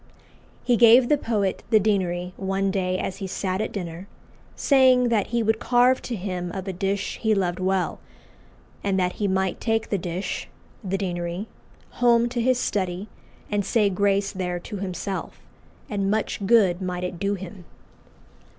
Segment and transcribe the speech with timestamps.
[0.63, 4.07] He gave the poet the deanery one day as he sat at dinner,
[4.55, 7.99] saying "that he would carve to him of a dish he loved well,
[8.83, 10.47] and that he might take the dish
[10.83, 11.45] (the deanery)
[12.01, 13.09] home to his study
[13.51, 15.39] and say grace there to himself,
[15.87, 17.65] and much good might it do him."